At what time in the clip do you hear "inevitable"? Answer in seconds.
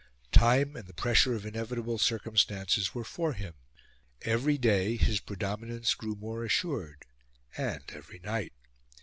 1.45-1.99